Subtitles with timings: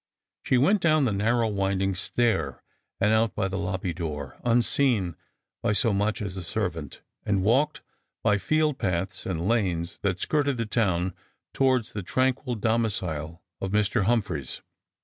[0.41, 2.63] She went down the narrow winding stair,
[2.99, 5.15] and out by the lobby door, unseen
[5.61, 7.83] by so much as a servant; and walked,
[8.23, 11.13] by field paths and lanes that skirted the town,
[11.53, 14.05] towards the tranquil domicile of Mr.
[14.05, 14.63] Humphreys.